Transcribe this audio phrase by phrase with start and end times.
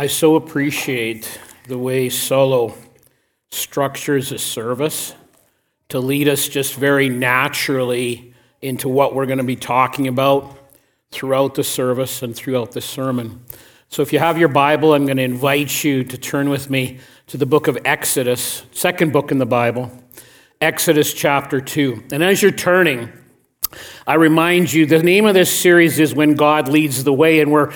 [0.00, 1.38] I so appreciate
[1.68, 2.74] the way Solo
[3.50, 5.14] structures a service
[5.90, 8.32] to lead us just very naturally
[8.62, 10.56] into what we're going to be talking about
[11.10, 13.44] throughout the service and throughout the sermon.
[13.90, 16.98] So if you have your Bible, I'm going to invite you to turn with me
[17.26, 19.92] to the book of Exodus, second book in the Bible,
[20.62, 22.04] Exodus chapter 2.
[22.10, 23.12] And as you're turning,
[24.06, 27.52] I remind you the name of this series is When God Leads the Way, and
[27.52, 27.74] we're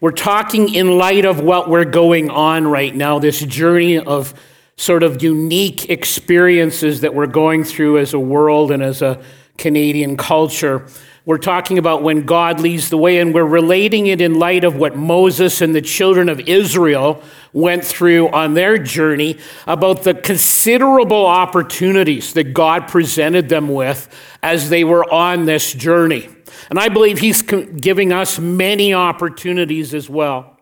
[0.00, 4.34] we're talking in light of what we're going on right now, this journey of
[4.76, 9.22] sort of unique experiences that we're going through as a world and as a
[9.56, 10.86] Canadian culture.
[11.26, 14.76] We're talking about when God leads the way, and we're relating it in light of
[14.76, 17.20] what Moses and the children of Israel
[17.52, 24.08] went through on their journey about the considerable opportunities that God presented them with
[24.40, 26.28] as they were on this journey.
[26.70, 30.60] And I believe He's giving us many opportunities as well.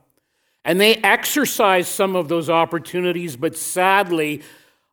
[0.64, 4.40] And they exercised some of those opportunities, but sadly,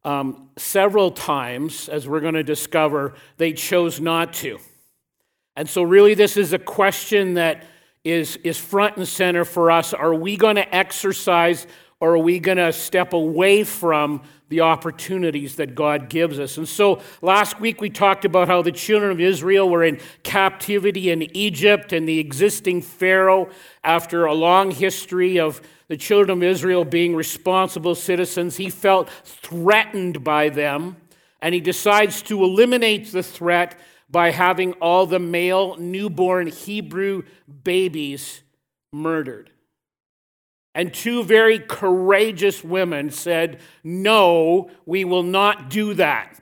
[0.04, 4.60] um, several times, as we're going to discover, they chose not to.
[5.56, 7.64] And so, really, this is a question that
[8.04, 9.94] is, is front and center for us.
[9.94, 11.68] Are we going to exercise
[12.00, 16.58] or are we going to step away from the opportunities that God gives us.
[16.58, 21.10] And so last week we talked about how the children of Israel were in captivity
[21.10, 23.50] in Egypt and the existing Pharaoh,
[23.82, 30.22] after a long history of the children of Israel being responsible citizens, he felt threatened
[30.22, 30.98] by them
[31.42, 33.80] and he decides to eliminate the threat
[34.12, 37.24] by having all the male newborn Hebrew
[37.64, 38.44] babies
[38.92, 39.50] murdered.
[40.76, 46.40] And two very courageous women said, No, we will not do that,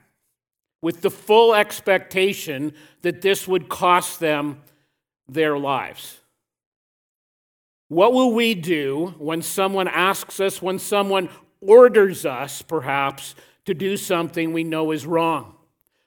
[0.82, 4.62] with the full expectation that this would cost them
[5.28, 6.18] their lives.
[7.88, 11.28] What will we do when someone asks us, when someone
[11.60, 15.56] orders us, perhaps, to do something we know is wrong?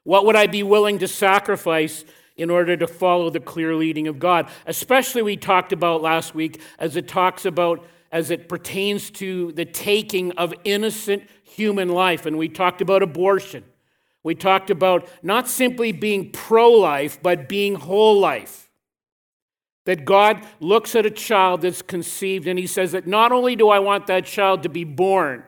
[0.04, 2.06] What would I be willing to sacrifice
[2.36, 4.50] in order to follow the clear leading of God?
[4.66, 9.66] Especially, we talked about last week as it talks about as it pertains to the
[9.66, 12.28] taking of innocent human life.
[12.28, 13.64] And we talked about abortion.
[14.22, 18.70] We talked about not simply being pro life, but being whole life.
[19.86, 23.68] That God looks at a child that's conceived and he says that not only do
[23.70, 25.44] I want that child to be born,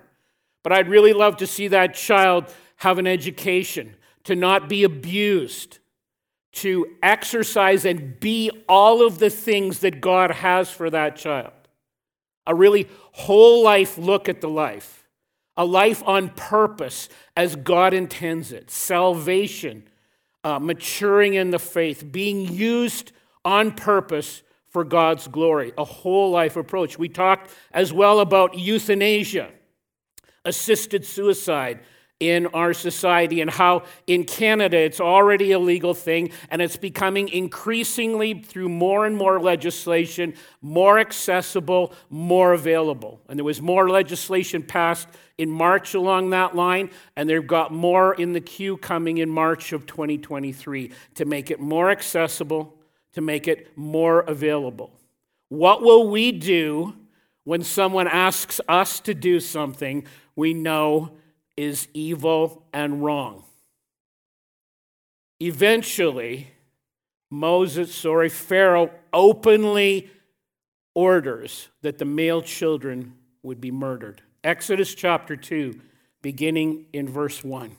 [0.64, 5.80] but I'd really love to see that child have an education, to not be abused,
[6.52, 11.54] to exercise and be all of the things that God has for that child.
[12.48, 15.08] A really whole life look at the life,
[15.58, 19.88] a life on purpose as God intends it, salvation,
[20.44, 23.12] uh, maturing in the faith, being used
[23.44, 27.00] on purpose for God's glory, a whole life approach.
[27.00, 29.50] We talked as well about euthanasia,
[30.44, 31.80] assisted suicide,
[32.22, 37.28] in our society and how in Canada it's already a legal thing and it's becoming
[37.28, 43.22] increasingly through more and more legislation more accessible, more available.
[43.28, 48.14] And there was more legislation passed in March along that line and they've got more
[48.16, 52.80] in the queue coming in March of 2023 to make it more accessible,
[53.14, 54.94] to make it more available.
[55.50, 56.96] What will we do
[57.44, 60.06] when someone asks us to do something
[60.36, 61.12] we know
[61.58, 63.44] is evil and wrong.
[65.40, 66.52] Eventually,
[67.30, 70.10] Moses, sorry, Pharaoh openly
[70.94, 74.22] orders that the male children would be murdered.
[74.44, 75.80] Exodus chapter 2,
[76.22, 77.76] beginning in verse 1.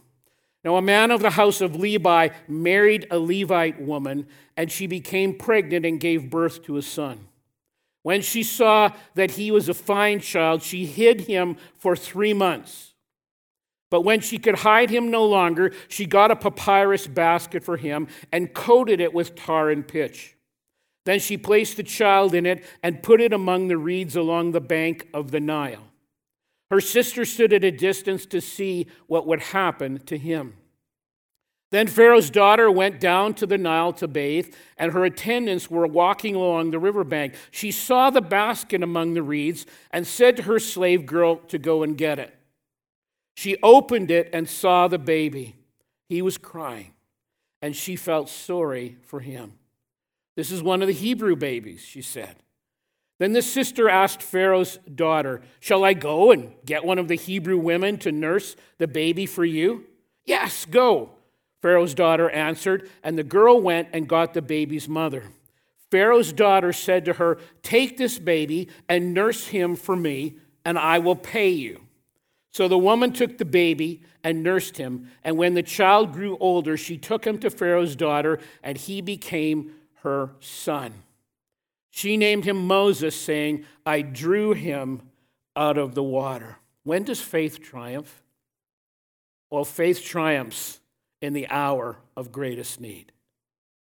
[0.65, 4.27] Now, a man of the house of Levi married a Levite woman,
[4.57, 7.29] and she became pregnant and gave birth to a son.
[8.03, 12.95] When she saw that he was a fine child, she hid him for three months.
[13.91, 18.09] But when she could hide him no longer, she got a papyrus basket for him
[18.33, 20.37] and coated it with tar and pitch.
[21.05, 24.61] Then she placed the child in it and put it among the reeds along the
[24.61, 25.85] bank of the Nile.
[26.69, 30.55] Her sister stood at a distance to see what would happen to him.
[31.71, 36.35] Then Pharaoh's daughter went down to the Nile to bathe, and her attendants were walking
[36.35, 37.35] along the riverbank.
[37.51, 41.83] She saw the basket among the reeds and said to her slave girl to go
[41.83, 42.36] and get it.
[43.37, 45.57] She opened it and saw the baby.
[46.09, 46.95] He was crying,
[47.61, 49.53] and she felt sorry for him.
[50.37, 52.37] This is one of the Hebrew babies, she said.
[53.19, 57.59] Then the sister asked Pharaoh's daughter, Shall I go and get one of the Hebrew
[57.59, 59.85] women to nurse the baby for you?
[60.25, 61.11] Yes, go,
[61.61, 65.25] Pharaoh's daughter answered, and the girl went and got the baby's mother.
[65.91, 70.99] Pharaoh's daughter said to her, Take this baby and nurse him for me, and I
[71.01, 71.86] will pay you.
[72.57, 76.79] So the woman took the baby and nursed him, and when the child grew older,
[76.79, 80.95] she took him to Pharaoh's daughter, and he became her son.
[81.91, 85.03] She named him Moses, saying, I drew him
[85.55, 86.57] out of the water.
[86.83, 88.23] When does faith triumph?
[89.51, 90.81] Well, faith triumphs
[91.21, 93.13] in the hour of greatest need.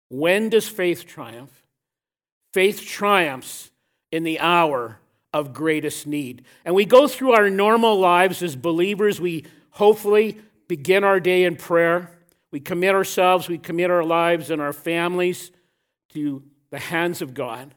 [0.08, 1.64] When does faith triumph?
[2.54, 3.72] Faith triumphs
[4.12, 5.00] in the hour
[5.32, 6.44] of greatest need.
[6.64, 9.20] And we go through our normal lives as believers.
[9.20, 10.38] We hopefully
[10.68, 12.10] begin our day in prayer.
[12.50, 15.50] We commit ourselves, we commit our lives and our families
[16.10, 17.74] to the hands of God.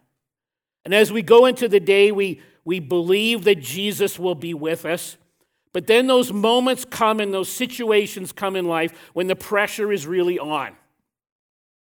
[0.84, 4.86] And as we go into the day, we, we believe that Jesus will be with
[4.86, 5.18] us.
[5.74, 10.06] But then those moments come and those situations come in life when the pressure is
[10.06, 10.76] really on.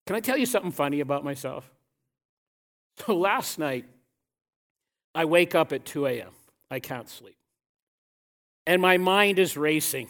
[0.06, 1.70] Can I tell you something funny about myself?
[3.06, 3.84] So last night,
[5.16, 6.32] I wake up at 2 a.m.
[6.70, 7.38] I can't sleep.
[8.68, 10.10] And my mind is racing.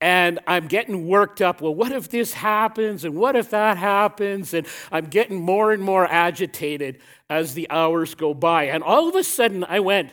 [0.00, 1.60] And I'm getting worked up.
[1.60, 3.04] Well, what if this happens?
[3.04, 4.52] And what if that happens?
[4.52, 6.98] And I'm getting more and more agitated
[7.30, 8.64] as the hours go by.
[8.64, 10.12] And all of a sudden, I went,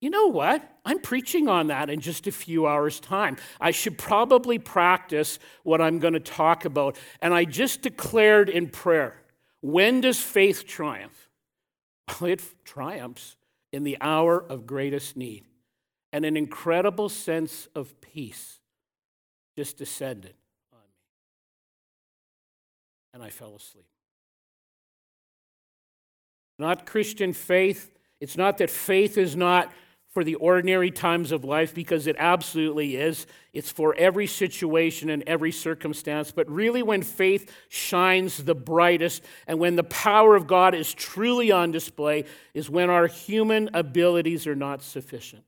[0.00, 0.62] you know what?
[0.84, 3.36] I'm preaching on that in just a few hours' time.
[3.60, 6.96] I should probably practice what I'm going to talk about.
[7.20, 9.20] And I just declared in prayer
[9.60, 11.25] when does faith triumph?
[12.22, 13.36] It triumphs
[13.72, 15.44] in the hour of greatest need.
[16.12, 18.60] And an incredible sense of peace
[19.56, 20.34] just descended
[20.72, 21.04] on me.
[23.12, 23.86] And I fell asleep.
[26.58, 27.90] Not Christian faith.
[28.20, 29.72] It's not that faith is not
[30.16, 33.26] for the ordinary times of life because it absolutely is.
[33.52, 36.32] It's for every situation and every circumstance.
[36.32, 41.52] But really, when faith shines the brightest and when the power of God is truly
[41.52, 42.24] on display,
[42.54, 45.44] is when our human abilities are not sufficient.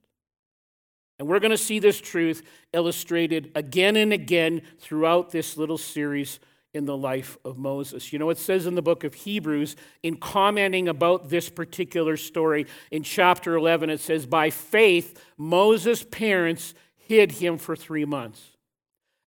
[1.18, 2.42] And we're going to see this truth
[2.74, 6.40] illustrated again and again throughout this little series
[6.74, 8.12] in the life of Moses.
[8.12, 12.66] You know, it says in the book of Hebrews, in commenting about this particular story,
[12.90, 18.56] in chapter 11, it says, By faith, Moses' parents hid him for three months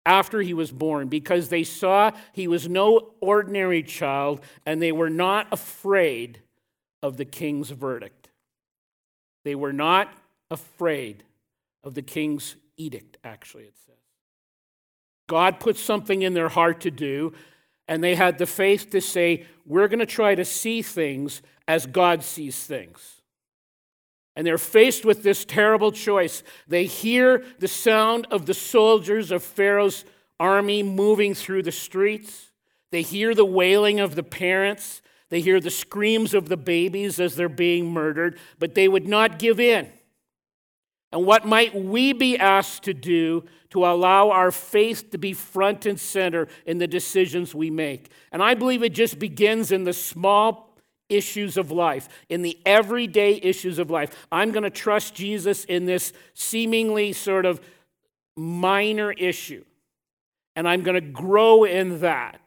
[0.05, 5.09] after he was born because they saw he was no ordinary child and they were
[5.09, 6.41] not afraid
[7.03, 8.29] of the king's verdict.
[9.43, 10.11] They were not
[10.49, 11.23] afraid
[11.83, 14.00] of the king's edict, actually, it says.
[15.31, 17.31] God put something in their heart to do,
[17.87, 21.85] and they had the faith to say, We're going to try to see things as
[21.85, 23.21] God sees things.
[24.35, 26.43] And they're faced with this terrible choice.
[26.67, 30.03] They hear the sound of the soldiers of Pharaoh's
[30.37, 32.51] army moving through the streets.
[32.91, 35.01] They hear the wailing of the parents.
[35.29, 39.39] They hear the screams of the babies as they're being murdered, but they would not
[39.39, 39.87] give in.
[41.11, 45.85] And what might we be asked to do to allow our faith to be front
[45.85, 48.09] and center in the decisions we make?
[48.31, 50.75] And I believe it just begins in the small
[51.09, 54.27] issues of life, in the everyday issues of life.
[54.31, 57.59] I'm going to trust Jesus in this seemingly sort of
[58.37, 59.65] minor issue,
[60.55, 62.39] and I'm going to grow in that.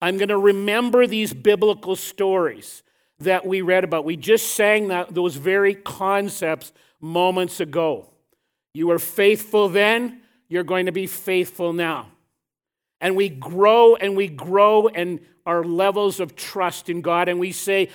[0.00, 2.82] I'm going to remember these biblical stories
[3.18, 4.04] that we read about.
[4.04, 6.72] We just sang that, those very concepts
[7.04, 8.06] moments ago.
[8.72, 12.08] You were faithful then, you're going to be faithful now.
[13.00, 17.52] And we grow and we grow in our levels of trust in God, and we
[17.52, 17.90] say,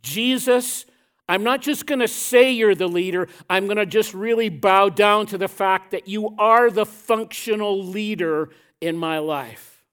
[0.00, 0.86] Jesus,
[1.28, 4.88] I'm not just going to say you're the leader, I'm going to just really bow
[4.88, 8.48] down to the fact that you are the functional leader
[8.80, 9.84] in my life.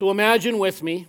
[0.00, 1.08] So imagine with me,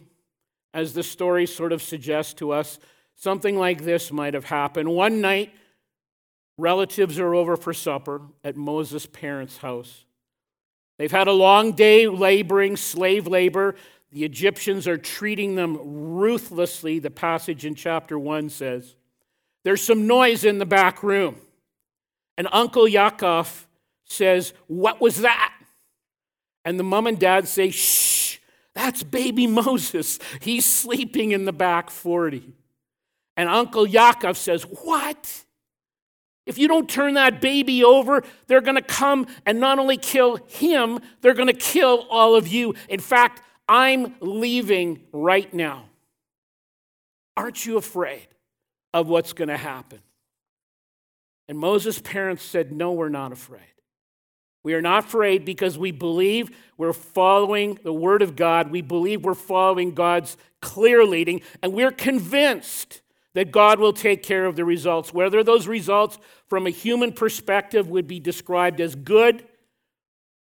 [0.74, 2.80] as the story sort of suggests to us,
[3.16, 4.90] something like this might have happened.
[4.90, 5.54] One night,
[6.58, 10.06] Relatives are over for supper at Moses' parents' house.
[10.98, 13.76] They've had a long day laboring, slave labor.
[14.12, 18.96] The Egyptians are treating them ruthlessly, the passage in chapter 1 says.
[19.66, 21.36] There's some noise in the back room.
[22.38, 23.66] And Uncle Yaakov
[24.06, 25.54] says, What was that?
[26.64, 28.38] And the mom and dad say, Shh,
[28.74, 30.20] that's baby Moses.
[30.40, 32.54] He's sleeping in the back 40.
[33.36, 35.45] And Uncle Yaakov says, What?
[36.46, 40.38] If you don't turn that baby over, they're going to come and not only kill
[40.48, 42.76] him, they're going to kill all of you.
[42.88, 45.86] In fact, I'm leaving right now.
[47.36, 48.28] Aren't you afraid
[48.94, 50.00] of what's going to happen?
[51.48, 53.62] And Moses' parents said, No, we're not afraid.
[54.64, 58.72] We are not afraid because we believe we're following the Word of God.
[58.72, 63.02] We believe we're following God's clear leading, and we're convinced
[63.36, 65.14] that God will take care of the results.
[65.14, 69.46] Whether those results from a human perspective would be described as good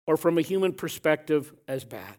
[0.06, 2.16] or from a human perspective as bad.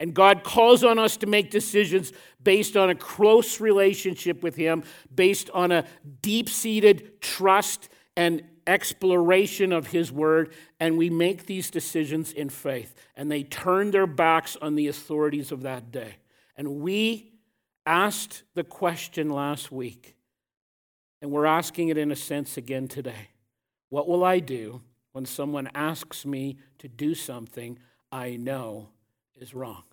[0.00, 2.12] And God calls on us to make decisions
[2.42, 4.82] based on a close relationship with Him,
[5.14, 5.86] based on a
[6.20, 10.54] deep seated trust and exploration of His Word.
[10.80, 12.96] And we make these decisions in faith.
[13.14, 16.16] And they turn their backs on the authorities of that day.
[16.56, 17.31] And we
[17.86, 20.16] asked the question last week,
[21.20, 23.30] and we're asking it in a sense again today
[23.88, 27.78] What will I do when someone asks me to do something
[28.10, 28.88] I know
[29.36, 29.84] is wrong?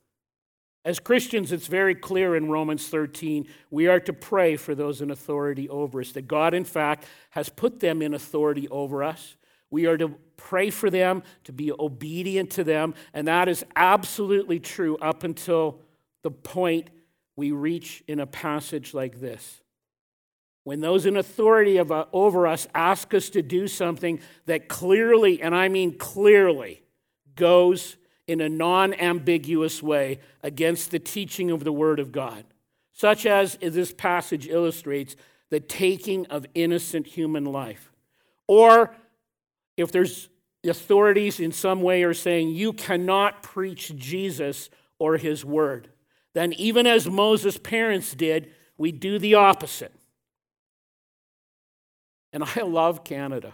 [0.85, 5.11] As Christians, it's very clear in Romans 13, we are to pray for those in
[5.11, 9.35] authority over us, that God, in fact, has put them in authority over us.
[9.69, 14.59] We are to pray for them, to be obedient to them, and that is absolutely
[14.59, 15.81] true up until
[16.23, 16.89] the point
[17.39, 19.61] we reach in a passage like this.
[20.65, 25.55] When those in authority uh, over us ask us to do something that clearly, and
[25.55, 26.83] I mean clearly,
[27.35, 27.95] goes
[28.27, 32.43] in a non ambiguous way against the teaching of the Word of God,
[32.91, 35.15] such as this passage illustrates
[35.49, 37.93] the taking of innocent human life.
[38.47, 38.93] Or
[39.77, 40.27] if there's
[40.65, 44.69] authorities in some way are saying you cannot preach Jesus
[44.99, 45.89] or his word,
[46.39, 49.93] then even as Moses' parents did, we do the opposite.
[52.31, 53.53] And I love Canada.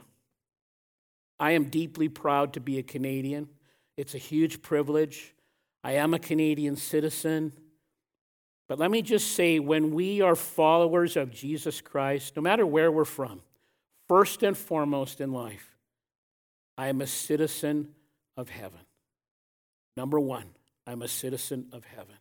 [1.40, 3.50] I am deeply proud to be a Canadian.
[3.98, 5.34] It's a huge privilege.
[5.84, 7.54] I am a Canadian citizen.
[8.68, 12.92] But let me just say when we are followers of Jesus Christ, no matter where
[12.92, 13.42] we're from,
[14.08, 15.76] first and foremost in life,
[16.78, 17.96] I am a citizen
[18.38, 18.82] of heaven.
[19.98, 20.52] Number one,
[20.86, 22.16] I'm a citizen of heaven.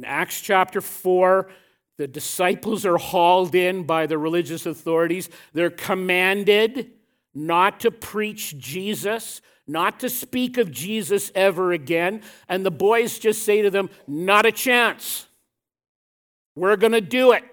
[0.00, 1.50] In Acts chapter 4,
[1.98, 5.28] the disciples are hauled in by the religious authorities.
[5.52, 6.92] They're commanded
[7.34, 12.22] not to preach Jesus, not to speak of Jesus ever again.
[12.48, 15.26] And the boys just say to them, Not a chance.
[16.56, 17.44] We're going to do it.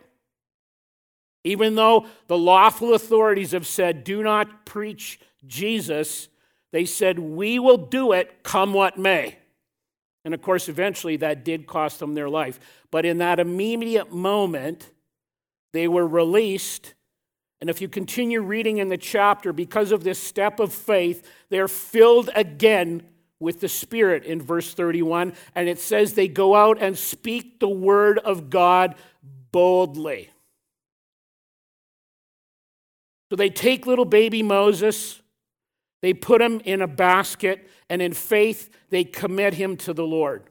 [1.43, 6.29] Even though the lawful authorities have said, Do not preach Jesus,
[6.71, 9.37] they said, We will do it come what may.
[10.27, 12.59] And of course, eventually that did cost them their life.
[12.91, 14.91] But in that immediate moment,
[15.71, 16.93] they were released
[17.59, 21.67] and if you continue reading in the chapter, because of this step of faith, they're
[21.67, 23.03] filled again
[23.39, 25.33] with the Spirit in verse 31.
[25.55, 28.95] And it says they go out and speak the word of God
[29.51, 30.29] boldly.
[33.29, 35.21] So they take little baby Moses,
[36.01, 40.43] they put him in a basket, and in faith, they commit him to the Lord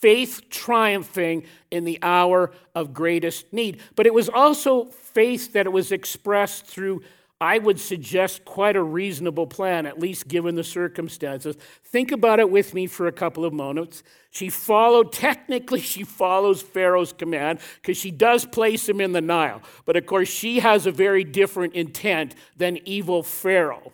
[0.00, 3.80] faith triumphing in the hour of greatest need.
[3.94, 7.02] But it was also faith that it was expressed through,
[7.40, 11.56] I would suggest, quite a reasonable plan, at least given the circumstances.
[11.84, 14.02] Think about it with me for a couple of moments.
[14.30, 19.62] She followed, technically, she follows Pharaoh's command because she does place him in the Nile.
[19.86, 23.92] But of course, she has a very different intent than evil Pharaoh.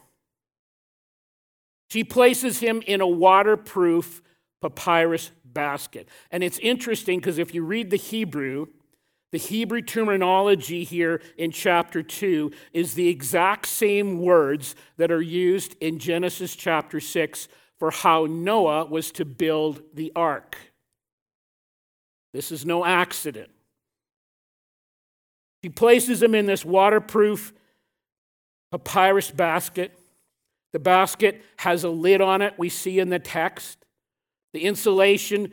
[1.93, 4.23] She places him in a waterproof
[4.63, 6.09] papyrus basket.
[6.31, 8.69] And it's interesting because if you read the Hebrew,
[9.31, 15.77] the Hebrew terminology here in chapter 2 is the exact same words that are used
[15.83, 20.57] in Genesis chapter 6 for how Noah was to build the ark.
[22.33, 23.51] This is no accident.
[25.61, 27.53] He places him in this waterproof
[28.71, 29.99] papyrus basket.
[30.73, 33.85] The basket has a lid on it, we see in the text.
[34.53, 35.53] The insulation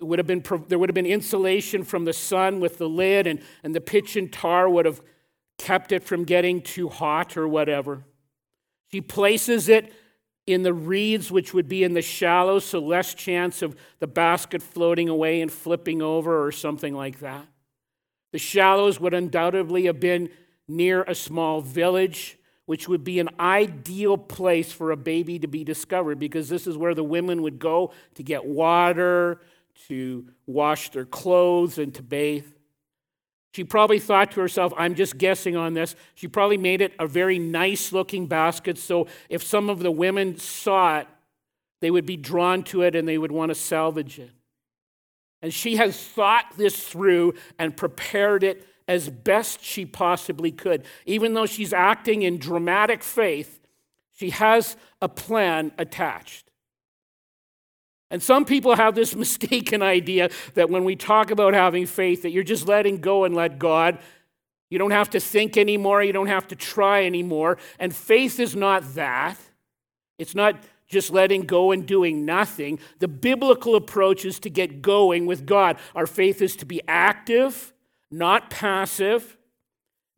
[0.00, 3.40] would have been, there would have been insulation from the sun with the lid, and,
[3.62, 5.00] and the pitch and tar would have
[5.58, 8.04] kept it from getting too hot or whatever.
[8.90, 9.92] She places it
[10.46, 14.62] in the reeds, which would be in the shallows, so less chance of the basket
[14.62, 17.46] floating away and flipping over or something like that.
[18.32, 20.30] The shallows would undoubtedly have been
[20.66, 22.38] near a small village
[22.72, 26.74] which would be an ideal place for a baby to be discovered because this is
[26.74, 29.42] where the women would go to get water,
[29.88, 32.46] to wash their clothes, and to bathe.
[33.52, 35.94] She probably thought to herself, I'm just guessing on this.
[36.14, 40.38] She probably made it a very nice looking basket so if some of the women
[40.38, 41.08] saw it,
[41.82, 44.30] they would be drawn to it and they would want to salvage it.
[45.42, 50.84] And she has thought this through and prepared it as best she possibly could.
[51.06, 53.60] Even though she's acting in dramatic faith,
[54.12, 56.50] she has a plan attached.
[58.10, 62.30] And some people have this mistaken idea that when we talk about having faith, that
[62.30, 63.98] you're just letting go and let God.
[64.70, 66.02] You don't have to think anymore.
[66.02, 67.58] You don't have to try anymore.
[67.78, 69.38] And faith is not that.
[70.18, 72.78] It's not just letting go and doing nothing.
[72.98, 75.78] The biblical approach is to get going with God.
[75.94, 77.72] Our faith is to be active,
[78.12, 79.36] not passive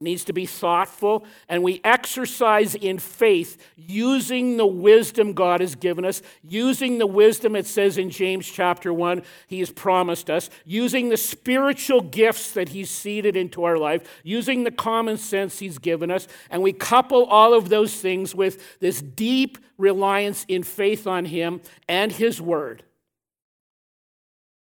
[0.00, 6.04] needs to be thoughtful, and we exercise in faith using the wisdom God has given
[6.04, 11.08] us, using the wisdom it says in James chapter 1 he has promised us, using
[11.08, 16.10] the spiritual gifts that he's seeded into our life, using the common sense he's given
[16.10, 21.24] us, and we couple all of those things with this deep reliance in faith on
[21.24, 22.82] him and his word.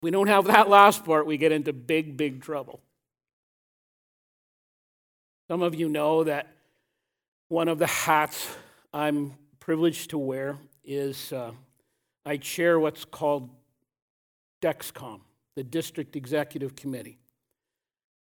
[0.01, 2.81] We don't have that last part, we get into big, big trouble.
[5.51, 6.47] Some of you know that
[7.49, 8.47] one of the hats
[8.93, 10.55] I'm privileged to wear
[10.85, 11.51] is uh,
[12.25, 13.49] I chair what's called
[14.61, 15.19] DEXCOM,
[15.57, 17.19] the District Executive Committee.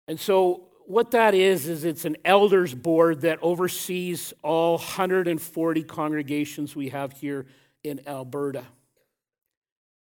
[0.07, 6.77] And so, what that is, is it's an elders board that oversees all 140 congregations
[6.77, 7.47] we have here
[7.83, 8.63] in Alberta.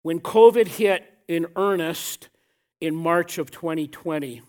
[0.04, 2.30] When COVID hit in earnest
[2.80, 4.42] in March of 2020,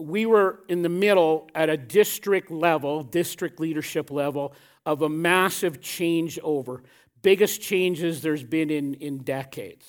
[0.00, 4.54] we were in the middle at a district level, district leadership level,
[4.86, 6.82] of a massive changeover.
[7.22, 9.86] Biggest changes there's been in, in decades.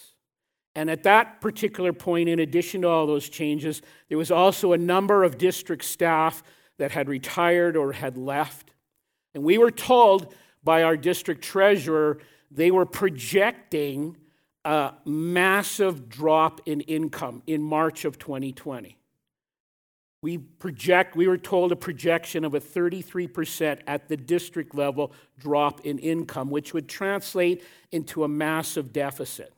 [0.76, 4.78] And at that particular point, in addition to all those changes, there was also a
[4.78, 6.44] number of district staff
[6.78, 8.72] that had retired or had left.
[9.34, 14.18] And we were told by our district treasurer they were projecting
[14.64, 18.98] a massive drop in income in March of 2020.
[20.22, 25.82] We project, we were told a projection of a 33% at the district level drop
[25.82, 29.52] in income, which would translate into a massive deficit.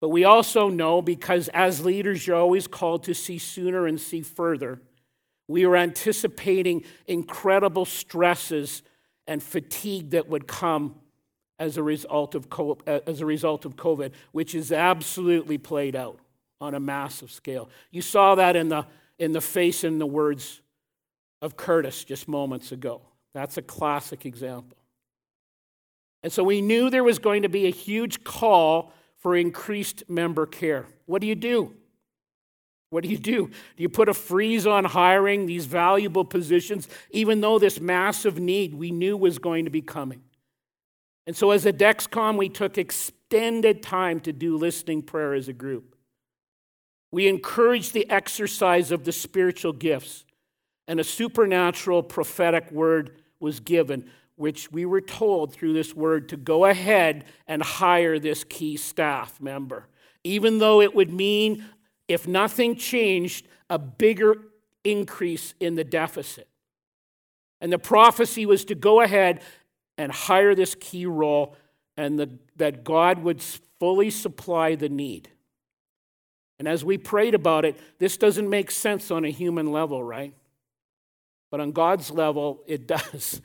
[0.00, 4.20] But we also know, because as leaders, you're always called to see sooner and see
[4.20, 4.80] further,
[5.48, 8.82] we were anticipating incredible stresses
[9.26, 10.96] and fatigue that would come
[11.58, 12.46] as a result of,
[12.86, 16.18] uh, as a result of COVID, which is absolutely played out
[16.60, 17.68] on a massive scale.
[17.90, 18.86] You saw that in the
[19.18, 20.60] in the face and the words
[21.42, 23.02] of Curtis just moments ago.
[23.34, 24.78] That's a classic example.
[26.22, 30.46] And so we knew there was going to be a huge call for increased member
[30.46, 30.86] care.
[31.06, 31.74] What do you do?
[32.90, 33.48] What do you do?
[33.48, 38.74] Do you put a freeze on hiring these valuable positions, even though this massive need
[38.74, 40.22] we knew was going to be coming?
[41.26, 45.52] And so, as a DEXCOM, we took extended time to do listening prayer as a
[45.52, 45.95] group.
[47.10, 50.24] We encourage the exercise of the spiritual gifts,
[50.88, 56.36] and a supernatural prophetic word was given, which we were told through this word to
[56.36, 59.88] go ahead and hire this key staff member,
[60.24, 61.64] even though it would mean,
[62.08, 64.36] if nothing changed, a bigger
[64.84, 66.48] increase in the deficit.
[67.60, 69.42] And the prophecy was to go ahead
[69.98, 71.56] and hire this key role,
[71.96, 73.42] and the, that God would
[73.80, 75.30] fully supply the need.
[76.58, 80.34] And as we prayed about it, this doesn't make sense on a human level, right?
[81.50, 83.40] But on God's level, it does.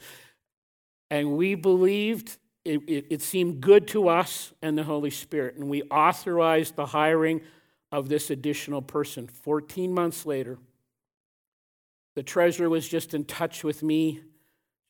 [1.10, 5.56] And we believed it, it, it, seemed good to us and the Holy Spirit.
[5.56, 7.42] And we authorized the hiring
[7.92, 9.28] of this additional person.
[9.28, 10.60] 14 months later,
[12.16, 14.22] the treasurer was just in touch with me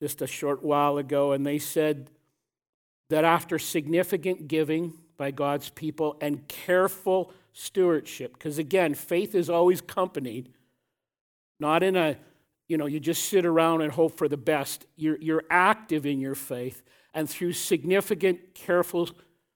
[0.02, 2.10] just a short while ago, and they said
[3.10, 8.34] that after significant giving by God's people and careful stewardship.
[8.34, 10.50] Because again, faith is always accompanied,
[11.60, 12.18] not in a,
[12.68, 14.86] you know, you just sit around and hope for the best.
[14.96, 16.84] You're, you're active in your faith.
[17.14, 19.10] And through significant, careful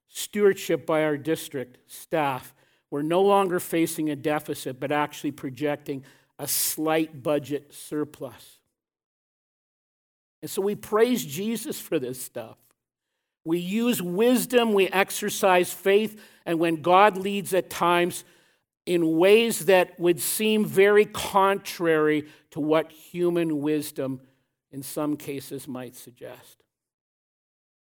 [0.09, 2.53] stewardship by our district staff,
[2.89, 6.03] we're no longer facing a deficit, but actually projecting
[6.37, 8.59] a slight budget surplus.
[10.41, 12.57] And so we praise Jesus for this stuff.
[13.45, 18.23] We use wisdom, we exercise faith, and when God leads at times
[18.85, 24.19] in ways that would seem very contrary to what human wisdom
[24.71, 26.63] in some cases might suggest.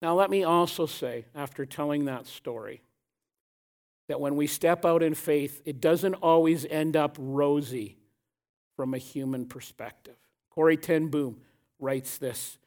[0.03, 2.83] Now, let me also say, after telling that story,
[4.09, 7.97] that when we step out in faith, it doesn't always end up rosy
[8.77, 10.17] from a human perspective.
[10.51, 11.41] Corrie ten Boom
[11.79, 12.59] writes this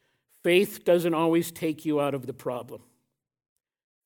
[0.48, 2.80] Faith doesn't always take you out of the problem,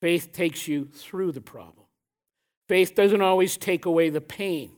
[0.00, 1.86] faith takes you through the problem.
[2.66, 4.72] Faith doesn't always take away the pain.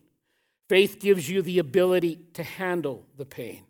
[0.68, 3.64] Faith gives you the ability to handle the pain.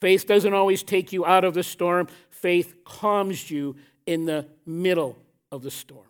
[0.00, 3.74] Faith doesn't always take you out of the storm, faith calms you
[4.06, 5.18] in the middle
[5.50, 6.06] of the storm.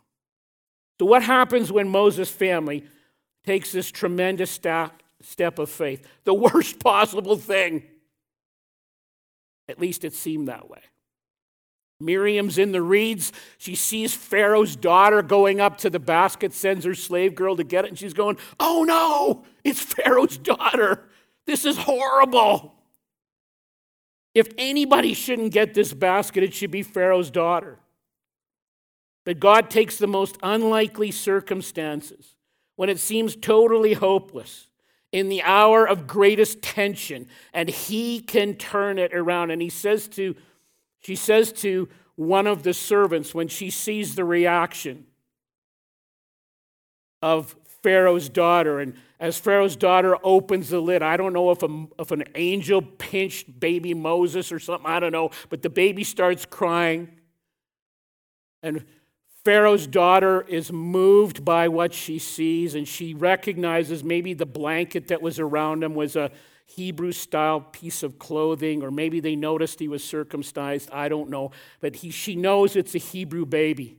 [1.00, 2.84] So, what happens when Moses' family
[3.42, 6.06] takes this tremendous step of faith?
[6.24, 7.84] The worst possible thing.
[9.66, 10.80] At least it seemed that way.
[12.04, 13.32] Miriam's in the reeds.
[13.58, 17.84] She sees Pharaoh's daughter going up to the basket, sends her slave girl to get
[17.84, 21.08] it, and she's going, Oh no, it's Pharaoh's daughter.
[21.46, 22.74] This is horrible.
[24.34, 27.78] If anybody shouldn't get this basket, it should be Pharaoh's daughter.
[29.24, 32.34] But God takes the most unlikely circumstances
[32.76, 34.68] when it seems totally hopeless
[35.12, 39.50] in the hour of greatest tension, and He can turn it around.
[39.50, 40.34] And He says to
[41.02, 45.06] she says to one of the servants when she sees the reaction
[47.20, 51.86] of Pharaoh's daughter, and as Pharaoh's daughter opens the lid, I don't know if, a,
[51.98, 56.44] if an angel pinched baby Moses or something, I don't know, but the baby starts
[56.44, 57.08] crying.
[58.62, 58.84] And
[59.44, 65.20] Pharaoh's daughter is moved by what she sees, and she recognizes maybe the blanket that
[65.20, 66.30] was around him was a
[66.74, 70.88] Hebrew style piece of clothing, or maybe they noticed he was circumcised.
[70.90, 71.50] I don't know.
[71.80, 73.98] But he, she knows it's a Hebrew baby.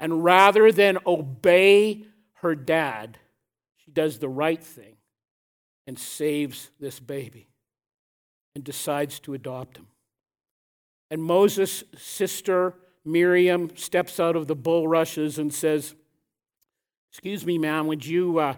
[0.00, 3.18] And rather than obey her dad,
[3.76, 4.96] she does the right thing
[5.86, 7.48] and saves this baby
[8.54, 9.86] and decides to adopt him.
[11.10, 15.94] And Moses' sister, Miriam, steps out of the bulrushes and says,
[17.12, 18.38] Excuse me, ma'am, would you.
[18.38, 18.54] Uh,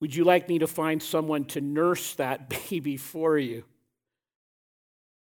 [0.00, 3.64] would you like me to find someone to nurse that baby for you?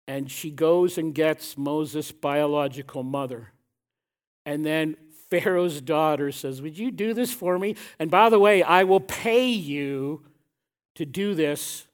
[0.09, 3.53] And she goes and gets Moses' biological mother.
[4.45, 4.97] And then
[5.31, 7.75] Pharaoh's daughter says, Would you do this for me?
[7.99, 10.25] And by the way, I will pay you
[10.95, 11.87] to do this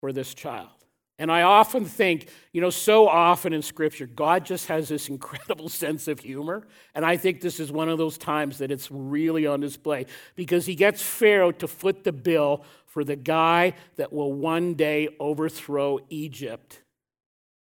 [0.00, 0.81] for this child.
[1.18, 5.68] And I often think, you know, so often in Scripture, God just has this incredible
[5.68, 6.66] sense of humor.
[6.94, 10.66] And I think this is one of those times that it's really on display because
[10.66, 15.98] he gets Pharaoh to foot the bill for the guy that will one day overthrow
[16.08, 16.82] Egypt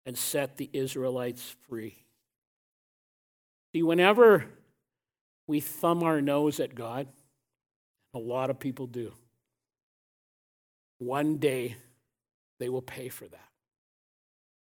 [0.06, 1.96] and set the Israelites free.
[3.74, 4.46] See, whenever
[5.46, 7.08] we thumb our nose at God,
[8.14, 9.14] a lot of people do,
[10.98, 11.76] one day
[12.62, 13.48] they will pay for that.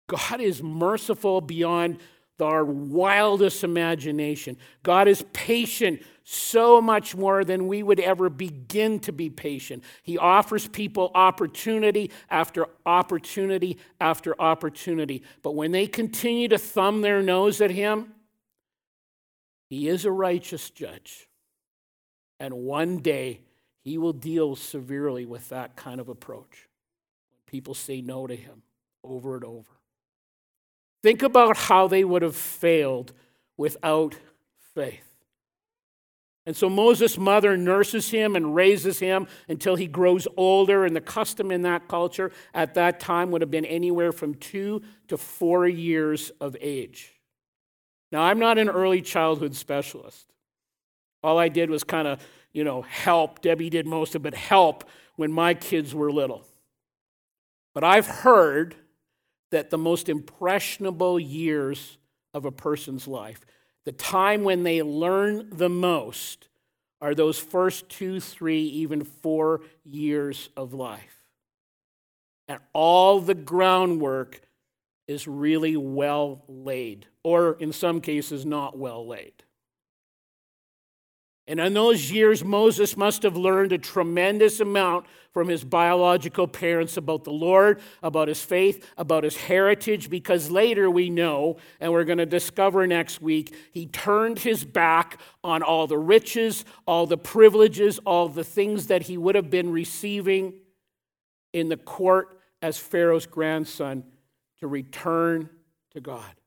[0.09, 1.99] God is merciful beyond
[2.41, 4.57] our wildest imagination.
[4.83, 9.83] God is patient so much more than we would ever begin to be patient.
[10.03, 15.23] He offers people opportunity after opportunity after opportunity.
[15.43, 18.13] But when they continue to thumb their nose at Him,
[19.69, 21.29] He is a righteous judge.
[22.39, 23.41] And one day,
[23.83, 26.69] He will deal severely with that kind of approach
[27.53, 28.63] people say no to him
[29.05, 29.69] over and over.
[31.03, 33.13] Think about how they would have failed
[33.59, 34.17] without
[34.75, 35.05] faith.
[36.47, 40.85] And so Moses' mother nurses him and raises him until he grows older.
[40.85, 44.83] And the custom in that culture at that time would have been anywhere from two
[45.09, 47.13] to four years of age.
[48.11, 50.27] Now, I'm not an early childhood specialist.
[51.23, 53.43] All I did was kind of, you know, help.
[53.43, 54.85] Debbie did most of it, help
[55.17, 56.45] when my kids were little.
[57.75, 58.77] But I've heard
[59.51, 61.99] that the most impressionable years
[62.35, 63.41] of a person's life,
[63.85, 66.49] the time when they learn the most,
[67.01, 71.23] are those first two, three, even four years of life.
[72.49, 74.41] And all the groundwork
[75.09, 79.33] is really well laid, or in some cases, not well laid.
[81.49, 86.97] And in those years, Moses must have learned a tremendous amount from his biological parents
[86.97, 92.05] about the Lord, about his faith, about his heritage, because later we know, and we're
[92.05, 97.19] going to discover next week, he turned his back on all the riches, all the
[97.19, 100.55] privileges, all the things that he would have been receiving
[101.53, 104.05] in the court as Pharaoh's grandson
[104.61, 105.51] to return
[105.91, 106.42] to God.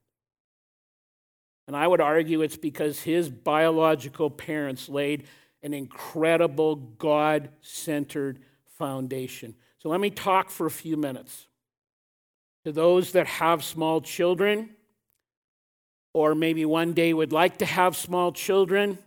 [1.68, 5.26] And I would argue it's because his biological parents laid
[5.64, 8.40] an incredible God centered
[8.78, 9.56] foundation.
[9.80, 11.48] So let me talk for a few minutes
[12.66, 14.72] to those that have small children,
[16.14, 18.98] or maybe one day would like to have small children,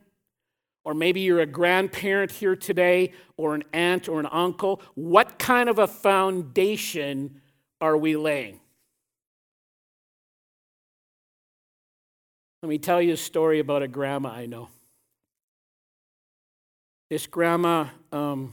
[0.85, 4.81] or maybe you're a grandparent here today, or an aunt or an uncle.
[4.94, 7.40] What kind of a foundation
[7.81, 8.61] are we laying?
[12.62, 14.68] Let me tell you a story about a grandma I know.
[17.09, 18.53] This grandma um,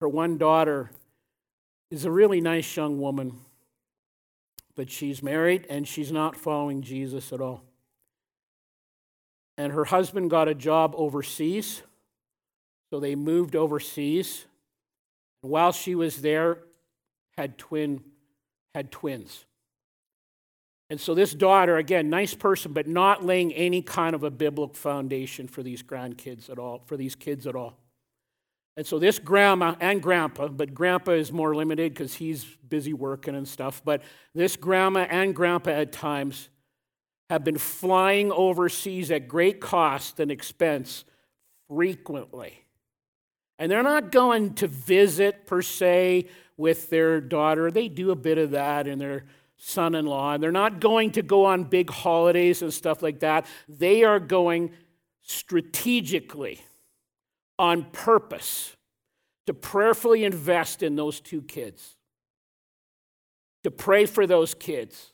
[0.00, 0.90] Her one daughter
[1.90, 3.38] is a really nice young woman,
[4.74, 7.62] but she's married and she's not following Jesus at all.
[9.58, 11.82] And her husband got a job overseas,
[12.90, 14.46] so they moved overseas.
[15.42, 16.58] While she was there,
[17.36, 18.02] had twin
[18.74, 19.44] had twins.
[20.90, 24.74] And so this daughter, again, nice person, but not laying any kind of a biblical
[24.74, 27.78] foundation for these grandkids at all, for these kids at all.
[28.76, 33.36] And so this grandma and grandpa, but grandpa is more limited because he's busy working
[33.36, 34.02] and stuff, but
[34.34, 36.48] this grandma and grandpa at times
[37.30, 41.04] have been flying overseas at great cost and expense
[41.68, 42.64] frequently.
[43.58, 47.70] And they're not going to visit per se with their daughter.
[47.70, 49.24] They do a bit of that in their
[49.56, 50.34] son in law.
[50.34, 53.46] And they're not going to go on big holidays and stuff like that.
[53.68, 54.72] They are going
[55.22, 56.60] strategically,
[57.58, 58.76] on purpose,
[59.46, 61.96] to prayerfully invest in those two kids,
[63.62, 65.12] to pray for those kids,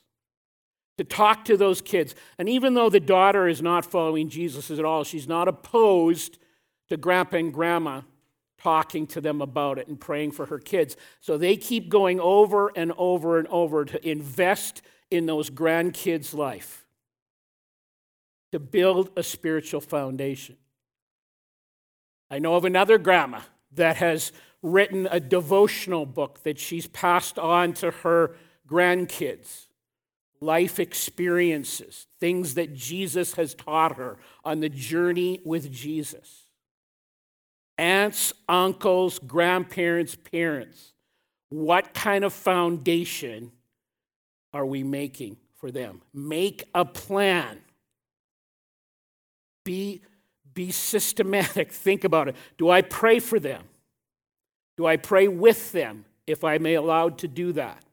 [0.97, 2.13] to talk to those kids.
[2.37, 6.37] And even though the daughter is not following Jesus at all, she's not opposed
[6.89, 8.01] to grandpa and grandma
[8.61, 10.95] talking to them about it and praying for her kids.
[11.19, 16.85] So they keep going over and over and over to invest in those grandkids' life,
[18.51, 20.57] to build a spiritual foundation.
[22.29, 23.41] I know of another grandma
[23.73, 28.35] that has written a devotional book that she's passed on to her
[28.69, 29.67] grandkids.
[30.39, 36.40] Life experiences, things that Jesus has taught her on the journey with Jesus
[37.81, 40.93] aunts, uncles, grandparents, parents.
[41.49, 43.51] What kind of foundation
[44.53, 46.01] are we making for them?
[46.13, 47.59] Make a plan.
[49.65, 50.01] Be,
[50.53, 51.71] be systematic.
[51.73, 52.35] Think about it.
[52.57, 53.63] Do I pray for them?
[54.77, 57.83] Do I pray with them if I'm allowed to do that?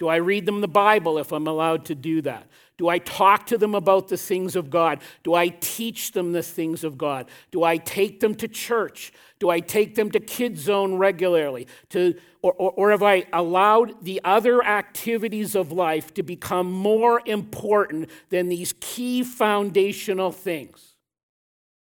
[0.00, 2.48] Do I read them the Bible if I'm allowed to do that?
[2.78, 5.02] Do I talk to them about the things of God?
[5.22, 7.28] Do I teach them the things of God?
[7.50, 9.12] Do I take them to church?
[9.38, 11.66] Do I take them to Kids Zone regularly?
[11.90, 17.20] To, or, or, or have I allowed the other activities of life to become more
[17.26, 20.94] important than these key foundational things?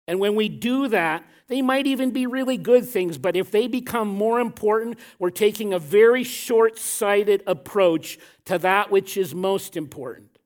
[0.07, 3.67] And when we do that, they might even be really good things, but if they
[3.67, 9.77] become more important, we're taking a very short sighted approach to that which is most
[9.77, 10.39] important.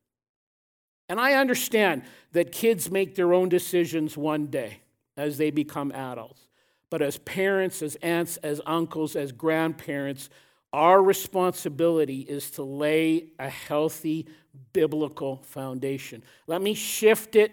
[1.09, 4.81] And I understand that kids make their own decisions one day
[5.17, 6.49] as they become adults.
[6.91, 10.31] But as parents, as aunts, as uncles, as grandparents,
[10.73, 14.27] our responsibility is to lay a healthy
[14.73, 16.23] biblical foundation.
[16.47, 17.53] Let me shift it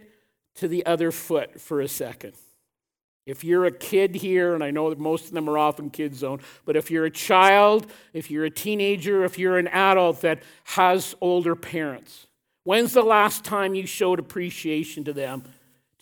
[0.55, 2.34] to the other foot for a second.
[3.25, 5.89] If you're a kid here, and I know that most of them are off in
[5.89, 10.21] kids zone, but if you're a child, if you're a teenager, if you're an adult
[10.21, 12.27] that has older parents,
[12.63, 15.43] when's the last time you showed appreciation to them,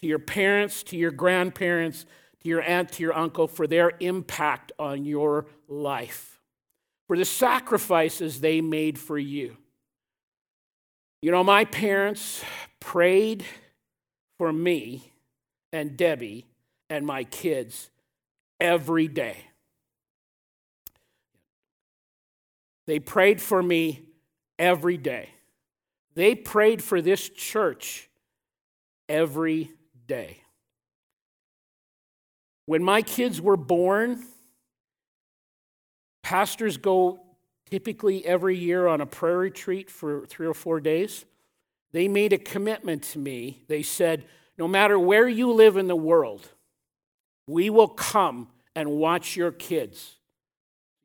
[0.01, 2.05] to your parents, to your grandparents,
[2.41, 6.41] to your aunt, to your uncle, for their impact on your life,
[7.07, 9.55] for the sacrifices they made for you?
[11.21, 12.43] You know, my parents
[12.81, 13.45] prayed
[14.38, 15.13] for me
[15.71, 16.47] and Debbie
[16.93, 17.89] and my kids
[18.60, 19.36] every day.
[22.86, 24.01] They prayed for me
[24.60, 25.29] every day.
[26.13, 28.12] They prayed for this church
[29.10, 29.71] every
[30.06, 30.38] day.
[32.67, 34.23] When my kids were born,
[36.21, 37.21] pastors go
[37.71, 41.25] typically every year on a prayer retreat for three or four days.
[41.91, 43.63] They made a commitment to me.
[43.67, 44.25] They said,
[44.60, 46.49] no matter where you live in the world,
[47.47, 50.15] we will come and watch your kids.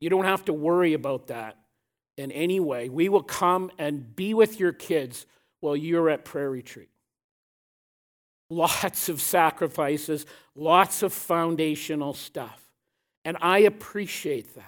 [0.00, 1.56] You don't have to worry about that
[2.16, 2.88] in any way.
[2.88, 5.26] We will come and be with your kids
[5.60, 6.88] while you're at prayer retreat.
[8.50, 10.24] Lots of sacrifices,
[10.54, 12.62] lots of foundational stuff.
[13.24, 14.64] And I appreciate that.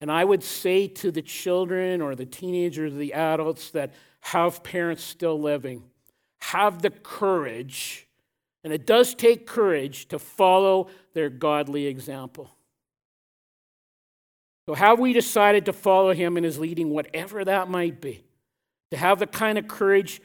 [0.00, 5.04] And I would say to the children or the teenagers, the adults that have parents
[5.04, 5.84] still living,
[6.40, 8.08] have the courage
[8.64, 12.50] and it does take courage to follow their godly example.
[14.66, 18.24] So, have we decided to follow him in his leading, whatever that might be?
[18.90, 20.22] To have the kind of courage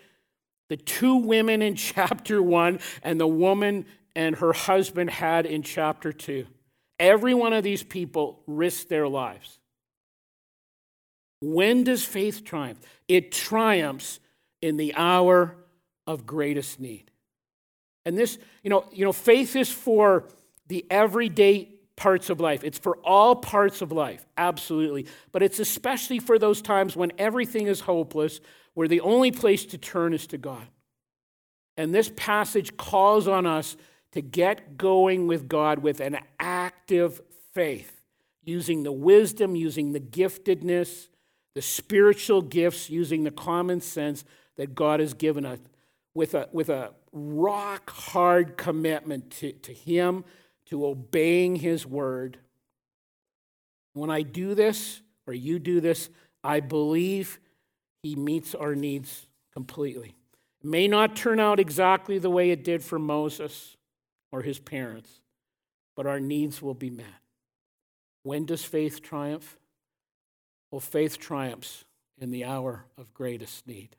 [0.69, 6.13] the two women in chapter one and the woman and her husband had in chapter
[6.13, 6.47] two.
[6.99, 9.59] Every one of these people risked their lives.
[11.41, 12.79] When does faith triumph?
[13.07, 14.19] It triumphs
[14.61, 15.55] in the hour
[16.05, 17.08] of greatest need.
[18.05, 20.27] And this, you know, you know, faith is for
[20.67, 22.63] the everyday parts of life.
[22.63, 25.05] It's for all parts of life, absolutely.
[25.31, 28.39] But it's especially for those times when everything is hopeless,
[28.73, 30.65] where the only place to turn is to God.
[31.75, 33.75] And this passage calls on us
[34.13, 37.21] to get going with God with an active
[37.53, 38.01] faith,
[38.43, 41.09] using the wisdom, using the giftedness,
[41.55, 44.23] the spiritual gifts, using the common sense
[44.55, 45.59] that God has given us,
[46.19, 50.25] with a, with a rock hard commitment to, to Him,
[50.65, 52.37] to obeying His word.
[53.93, 56.09] When I do this, or you do this,
[56.43, 57.39] I believe
[58.03, 60.13] He meets our needs completely.
[60.61, 63.77] It may not turn out exactly the way it did for Moses
[64.29, 65.21] or his parents,
[65.95, 67.05] but our needs will be met.
[68.23, 69.57] When does faith triumph?
[70.69, 71.85] Well, faith triumphs
[72.19, 73.95] in the hour of greatest need.